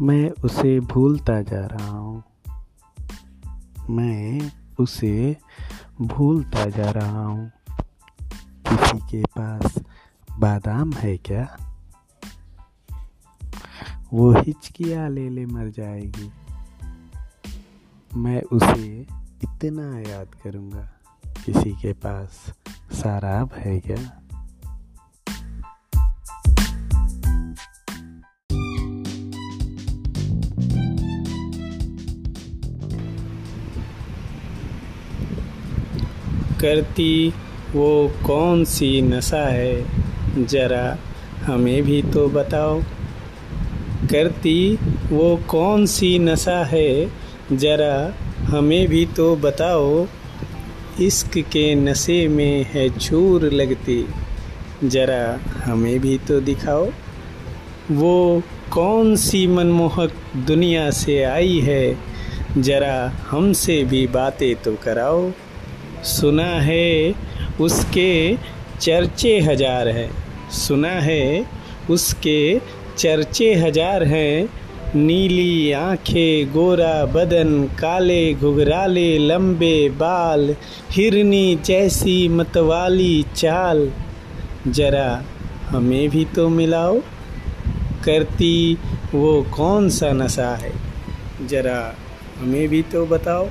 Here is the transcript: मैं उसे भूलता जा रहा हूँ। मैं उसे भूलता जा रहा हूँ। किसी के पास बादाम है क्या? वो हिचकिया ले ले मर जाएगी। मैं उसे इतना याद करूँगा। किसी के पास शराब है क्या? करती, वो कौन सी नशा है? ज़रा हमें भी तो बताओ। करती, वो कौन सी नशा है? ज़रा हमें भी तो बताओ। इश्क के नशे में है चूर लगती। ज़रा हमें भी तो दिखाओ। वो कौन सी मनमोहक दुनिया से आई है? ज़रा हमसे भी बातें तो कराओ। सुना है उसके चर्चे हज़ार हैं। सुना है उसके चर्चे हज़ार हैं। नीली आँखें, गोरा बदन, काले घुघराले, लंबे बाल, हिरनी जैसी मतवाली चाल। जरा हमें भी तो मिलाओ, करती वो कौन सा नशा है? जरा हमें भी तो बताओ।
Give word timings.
मैं 0.00 0.30
उसे 0.30 0.80
भूलता 0.80 1.42
जा 1.42 1.66
रहा 1.66 1.90
हूँ। 1.90 2.24
मैं 3.90 4.52
उसे 4.78 5.36
भूलता 6.00 6.66
जा 6.66 6.90
रहा 6.90 7.26
हूँ। 7.26 7.52
किसी 8.68 8.98
के 8.98 9.22
पास 9.22 9.78
बादाम 10.38 10.92
है 10.92 11.16
क्या? 11.16 11.56
वो 14.12 14.32
हिचकिया 14.32 15.08
ले 15.08 15.28
ले 15.28 15.46
मर 15.46 15.68
जाएगी। 15.68 16.32
मैं 18.16 18.42
उसे 18.42 19.06
इतना 19.44 20.10
याद 20.10 20.26
करूँगा। 20.44 20.92
किसी 21.46 21.72
के 21.72 21.92
पास 21.92 22.54
शराब 22.92 23.50
है 23.52 23.80
क्या? 23.80 24.25
करती, 36.60 37.32
वो 37.72 38.12
कौन 38.26 38.64
सी 38.64 39.00
नशा 39.00 39.48
है? 39.48 39.84
ज़रा 40.46 40.98
हमें 41.44 41.82
भी 41.82 42.02
तो 42.02 42.28
बताओ। 42.28 42.80
करती, 44.10 44.78
वो 45.08 45.36
कौन 45.48 45.86
सी 45.86 46.18
नशा 46.18 46.64
है? 46.64 47.06
ज़रा 47.52 48.14
हमें 48.40 48.88
भी 48.88 49.06
तो 49.06 49.36
बताओ। 49.36 50.06
इश्क 51.00 51.38
के 51.38 51.74
नशे 51.74 52.28
में 52.28 52.66
है 52.72 52.88
चूर 52.88 53.42
लगती। 53.42 54.08
ज़रा 54.84 55.38
हमें 55.64 56.00
भी 56.00 56.18
तो 56.18 56.40
दिखाओ। 56.40 56.88
वो 57.90 58.42
कौन 58.70 59.16
सी 59.16 59.46
मनमोहक 59.46 60.12
दुनिया 60.36 60.90
से 60.90 61.22
आई 61.22 61.60
है? 61.60 61.94
ज़रा 62.58 63.12
हमसे 63.30 63.84
भी 63.84 64.06
बातें 64.06 64.54
तो 64.64 64.74
कराओ। 64.74 65.30
सुना 66.04 66.60
है 66.60 67.14
उसके 67.60 68.36
चर्चे 68.80 69.38
हज़ार 69.40 69.88
हैं। 69.88 70.10
सुना 70.50 70.88
है 70.88 71.46
उसके 71.90 72.60
चर्चे 72.98 73.54
हज़ार 73.54 74.02
हैं। 74.02 74.48
नीली 74.94 75.72
आँखें, 75.72 76.52
गोरा 76.52 77.04
बदन, 77.04 77.64
काले 77.80 78.34
घुघराले, 78.34 79.18
लंबे 79.18 79.88
बाल, 79.88 80.56
हिरनी 80.90 81.56
जैसी 81.56 82.28
मतवाली 82.28 83.24
चाल। 83.36 83.92
जरा 84.68 85.24
हमें 85.68 86.08
भी 86.08 86.24
तो 86.24 86.48
मिलाओ, 86.48 87.00
करती 88.04 88.78
वो 89.14 89.42
कौन 89.56 89.88
सा 89.88 90.12
नशा 90.12 90.54
है? 90.54 90.72
जरा 91.48 91.96
हमें 92.40 92.68
भी 92.68 92.82
तो 92.82 93.06
बताओ। 93.06 93.48